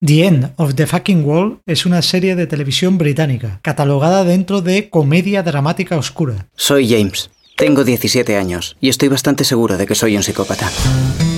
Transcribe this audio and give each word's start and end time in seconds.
The 0.00 0.24
End 0.24 0.52
of 0.58 0.76
the 0.76 0.86
Fucking 0.86 1.24
World 1.24 1.58
es 1.66 1.84
una 1.84 2.02
serie 2.02 2.36
de 2.36 2.46
televisión 2.46 2.98
británica, 2.98 3.58
catalogada 3.62 4.22
dentro 4.22 4.62
de 4.62 4.90
comedia 4.90 5.42
dramática 5.42 5.96
oscura. 5.96 6.46
Soy 6.54 6.88
James. 6.88 7.30
Tengo 7.56 7.82
17 7.82 8.36
años 8.36 8.76
y 8.80 8.90
estoy 8.90 9.08
bastante 9.08 9.42
seguro 9.42 9.76
de 9.76 9.88
que 9.88 9.96
soy 9.96 10.16
un 10.16 10.22
psicópata. 10.22 10.70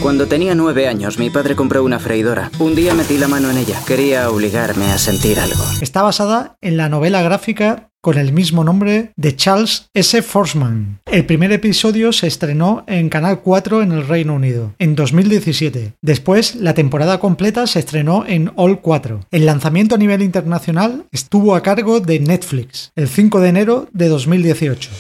Cuando 0.03 0.27
tenía 0.27 0.55
9 0.55 0.89
años, 0.89 1.19
mi 1.19 1.31
padre 1.31 1.57
compró 1.57 1.83
una 1.83 1.99
freidora. 1.99 2.51
Un 2.59 2.75
día 2.75 2.93
metí 2.93 3.17
la 3.17 3.29
mano 3.29 3.51
en 3.51 3.57
ella. 3.57 3.81
Quería 3.87 4.29
obligarme 4.29 4.85
a 4.93 4.99
sentir 4.99 5.41
algo. 5.41 5.65
Está 5.81 6.03
basada 6.03 6.59
en 6.61 6.77
la 6.77 6.91
novela 6.91 7.23
gráfica 7.23 7.90
con 8.01 8.19
el 8.19 8.33
mismo 8.33 8.65
nombre 8.65 9.13
de 9.17 9.37
Charles 9.37 9.87
S. 9.95 10.23
Forsman. 10.23 11.01
El 11.07 11.27
primer 11.27 11.53
episodio 11.53 12.13
se 12.13 12.27
estrenó 12.27 12.85
en 12.87 13.09
Canal 13.09 13.41
4 13.41 13.83
en 13.83 13.93
el 13.93 14.07
Reino 14.07 14.35
Unido 14.35 14.75
en 14.79 14.95
2017. 14.95 15.95
Después, 16.01 16.55
la 16.57 16.75
temporada 16.75 17.19
completa 17.19 17.67
se 17.67 17.79
estrenó 17.79 18.25
en 18.27 18.53
All 18.57 18.81
4. 18.81 19.27
El 19.31 19.47
lanzamiento 19.47 19.95
a 19.95 19.99
nivel 19.99 20.23
internacional 20.23 21.05
estuvo 21.13 21.55
a 21.55 21.63
cargo 21.63 22.01
de 22.01 22.21
Netflix 22.21 22.93
el 22.97 23.09
5 23.09 23.41
de 23.41 23.49
enero 23.49 23.89
de 23.93 24.09
2018. 24.09 24.91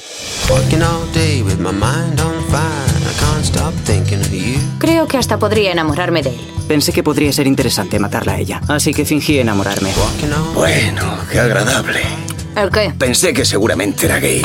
Creo 4.78 5.06
que 5.06 5.16
hasta 5.16 5.38
podría 5.38 5.72
enamorarme 5.72 6.22
de 6.22 6.30
él. 6.30 6.40
Pensé 6.68 6.92
que 6.92 7.02
podría 7.02 7.32
ser 7.32 7.46
interesante 7.46 7.98
matarla 7.98 8.32
a 8.32 8.38
ella, 8.38 8.60
así 8.68 8.92
que 8.94 9.04
fingí 9.04 9.38
enamorarme. 9.38 9.90
Bueno, 10.54 11.18
qué 11.30 11.40
agradable. 11.40 12.29
¿El 12.60 12.70
qué? 12.70 12.92
Pensé 12.98 13.32
que 13.32 13.46
seguramente 13.46 14.04
era 14.04 14.18
gay. 14.18 14.42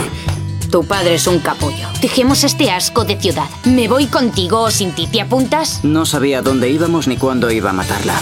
Tu 0.72 0.86
padre 0.86 1.16
es 1.16 1.28
un 1.28 1.40
capullo. 1.40 1.90
Dejemos 2.02 2.46
este 2.46 2.72
asco 2.72 3.04
de 3.04 3.20
ciudad. 3.20 3.50
¿Me 3.66 3.90
voy 3.90 4.08
contigo 4.08 4.62
o 4.62 4.72
sin 4.72 4.94
ti? 4.94 5.06
¿Te 5.08 5.20
apuntas? 5.20 5.84
No 5.84 6.06
sabía 6.06 6.42
dónde 6.42 6.70
íbamos 6.70 7.10
ni 7.10 7.18
cuándo 7.18 7.52
iba 7.52 7.72
a 7.72 7.74
matarla. 7.74 8.22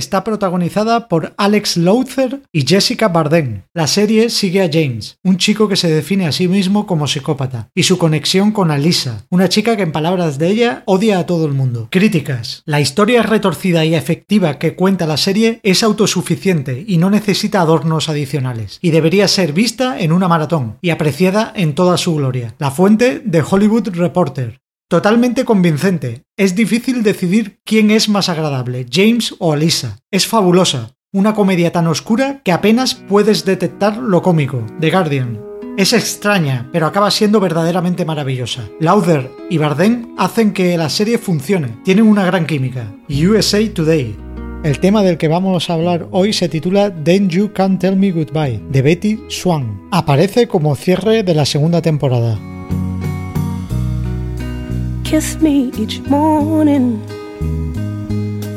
Está 0.00 0.24
protagonizada 0.24 1.08
por 1.08 1.34
Alex 1.36 1.76
Lowther 1.76 2.40
y 2.50 2.66
Jessica 2.66 3.08
Bardem. 3.08 3.64
La 3.74 3.86
serie 3.86 4.30
sigue 4.30 4.62
a 4.62 4.70
James, 4.72 5.18
un 5.22 5.36
chico 5.36 5.68
que 5.68 5.76
se 5.76 5.90
define 5.90 6.26
a 6.26 6.32
sí 6.32 6.48
mismo 6.48 6.86
como 6.86 7.06
psicópata, 7.06 7.68
y 7.74 7.82
su 7.82 7.98
conexión 7.98 8.50
con 8.50 8.70
Alisa, 8.70 9.26
una 9.28 9.50
chica 9.50 9.76
que 9.76 9.82
en 9.82 9.92
palabras 9.92 10.38
de 10.38 10.48
ella 10.48 10.84
odia 10.86 11.18
a 11.18 11.26
todo 11.26 11.44
el 11.44 11.52
mundo. 11.52 11.88
Críticas. 11.90 12.62
La 12.64 12.80
historia 12.80 13.22
retorcida 13.22 13.84
y 13.84 13.94
efectiva 13.94 14.58
que 14.58 14.74
cuenta 14.74 15.06
la 15.06 15.18
serie 15.18 15.60
es 15.64 15.82
autosuficiente 15.82 16.82
y 16.88 16.96
no 16.96 17.10
necesita 17.10 17.60
adornos 17.60 18.08
adicionales, 18.08 18.78
y 18.80 18.92
debería 18.92 19.28
ser 19.28 19.52
vista 19.52 20.00
en 20.00 20.12
una 20.12 20.28
maratón 20.28 20.78
y 20.80 20.88
apreciada 20.88 21.52
en 21.54 21.74
toda 21.74 21.98
su 21.98 22.14
gloria. 22.14 22.54
La 22.58 22.70
fuente 22.70 23.20
de 23.22 23.42
Hollywood 23.42 23.90
Reporter. 23.90 24.59
Totalmente 24.90 25.44
convincente. 25.44 26.24
Es 26.36 26.56
difícil 26.56 27.04
decidir 27.04 27.60
quién 27.64 27.92
es 27.92 28.08
más 28.08 28.28
agradable, 28.28 28.86
James 28.90 29.36
o 29.38 29.52
Alisa. 29.52 29.98
Es 30.10 30.26
fabulosa. 30.26 30.96
Una 31.12 31.32
comedia 31.32 31.70
tan 31.70 31.86
oscura 31.86 32.42
que 32.42 32.50
apenas 32.50 32.96
puedes 32.96 33.44
detectar 33.44 33.98
lo 33.98 34.20
cómico. 34.20 34.66
The 34.80 34.90
Guardian. 34.90 35.40
Es 35.76 35.92
extraña, 35.92 36.68
pero 36.72 36.86
acaba 36.86 37.12
siendo 37.12 37.38
verdaderamente 37.38 38.04
maravillosa. 38.04 38.64
Lauder 38.80 39.30
y 39.48 39.58
Bardem 39.58 40.08
hacen 40.18 40.52
que 40.52 40.76
la 40.76 40.88
serie 40.88 41.18
funcione. 41.18 41.78
Tienen 41.84 42.08
una 42.08 42.24
gran 42.24 42.44
química. 42.44 42.92
USA 43.08 43.60
Today. 43.72 44.16
El 44.64 44.80
tema 44.80 45.04
del 45.04 45.18
que 45.18 45.28
vamos 45.28 45.70
a 45.70 45.74
hablar 45.74 46.08
hoy 46.10 46.32
se 46.32 46.48
titula 46.48 46.92
Then 47.04 47.28
You 47.28 47.52
Can't 47.52 47.80
Tell 47.80 47.94
Me 47.94 48.10
Goodbye, 48.10 48.60
de 48.68 48.82
Betty 48.82 49.20
Swan. 49.28 49.82
Aparece 49.92 50.48
como 50.48 50.74
cierre 50.74 51.22
de 51.22 51.34
la 51.34 51.46
segunda 51.46 51.80
temporada. 51.80 52.40
Kiss 55.10 55.40
me 55.42 55.72
each 55.76 55.98
morning 56.02 57.02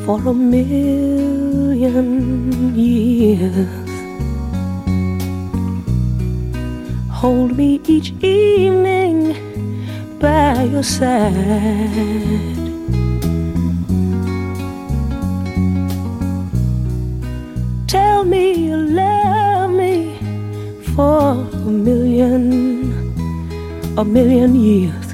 for 0.05 0.19
a 0.27 0.33
million 0.35 2.05
years. 2.75 3.89
Hold 7.09 7.57
me 7.57 7.81
each 7.87 8.11
evening 8.21 9.33
by 10.19 10.65
your 10.65 10.83
side. 10.83 11.31
Tell 17.87 18.23
me 18.25 18.53
you 18.53 18.77
love 18.77 19.71
me 19.71 20.19
for 20.93 21.31
a 21.31 21.71
million, 21.87 22.93
a 23.97 24.05
million 24.05 24.53
years. 24.53 25.12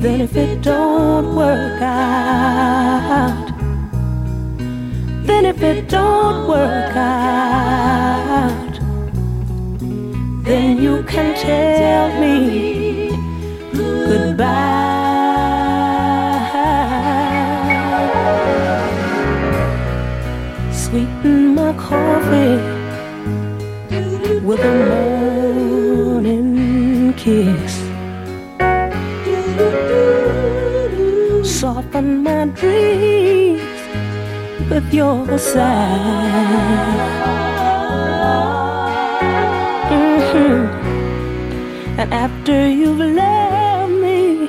Then 0.00 0.20
if 0.20 0.36
it 0.36 0.62
don't 0.62 1.34
work 1.34 1.82
out, 1.82 3.48
then 5.26 5.44
if 5.44 5.60
it 5.60 5.88
don't 5.88 6.48
work 6.48 6.94
out, 6.94 8.78
then 10.44 10.78
you 10.80 11.02
can 11.02 11.34
tell 11.34 12.20
me 12.20 13.10
goodbye. 13.72 14.68
Sweeten 20.72 21.56
my 21.56 21.72
coffee 21.72 22.60
with 24.46 24.60
a 24.60 24.74
morning 26.14 27.14
kiss. 27.14 27.77
Soften 31.78 32.24
my 32.24 32.44
dreams 32.60 33.80
with 34.68 34.92
your 34.92 35.38
side. 35.38 36.98
Mm-hmm. 39.94 40.60
And 42.00 42.08
after 42.12 42.68
you've 42.68 42.98
loved 43.20 43.92
me 43.92 44.48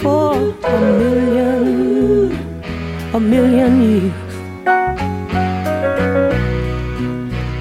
for 0.00 0.34
a 0.74 0.80
million, 1.00 2.36
a 3.14 3.20
million 3.20 3.72
years, 3.90 4.32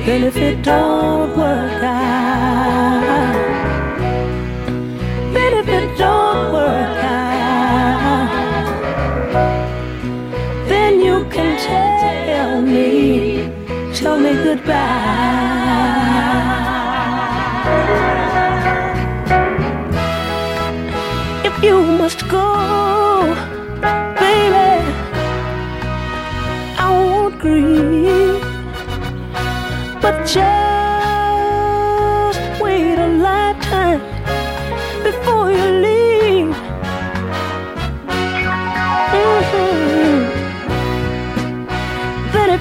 then 0.06 0.24
if 0.30 0.36
it 0.36 0.62
don't 0.62 1.38
work 1.38 1.84
out, 1.84 2.29
tell 14.00 14.18
me 14.18 14.34
goodbye. 14.34 14.80
If 21.44 21.64
you 21.64 21.82
must 21.82 22.22
go, 22.30 22.46
baby, 24.22 24.72
I 26.84 26.88
won't 26.90 27.40
grieve, 27.40 28.42
but 30.02 30.26
just 30.26 30.59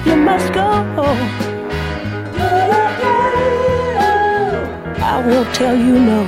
You 0.05 0.15
must 0.15 0.53
go, 0.53 0.67
I 5.01 5.23
won't 5.27 5.53
tell 5.53 5.75
you 5.77 5.99
no, 5.99 6.23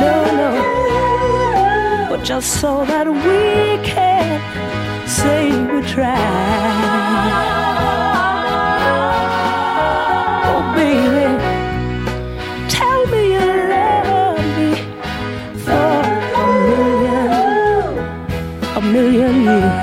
no, 0.00 0.14
no, 0.40 0.50
but 2.08 2.22
just 2.24 2.60
so 2.60 2.84
that 2.86 3.06
we 3.06 3.78
can 3.86 4.40
say 5.06 5.50
we 5.50 5.82
tried. 5.82 6.18
Oh, 10.48 10.62
baby, 10.74 11.26
tell 12.68 13.00
me 13.12 13.22
you 13.34 13.46
love 13.74 14.44
me 14.58 14.70
for 15.64 16.00
a 16.40 16.46
million, 16.66 17.88
a 18.76 18.80
million 18.80 19.34
years. 19.44 19.82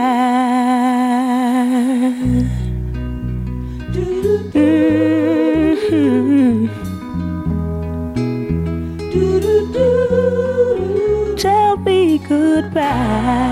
goodbye. 12.61 13.50